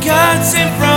Cuts 0.00 0.54
in 0.54 0.68
from 0.78 0.93